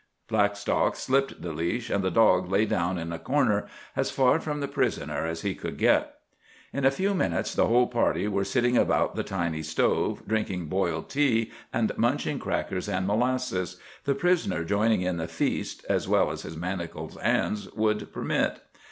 [0.27, 4.59] Blackstock slipped the leash, and the dog lay down in a corner, as far from
[4.59, 6.15] the prisoner as he could get.
[6.73, 11.07] In a few minutes the whole party were sitting about the tiny stove, drinking boiled
[11.07, 16.57] tea and munching crackers and molasses—the prisoner joining in the feast as well as his
[16.57, 18.59] manacled hands would permit.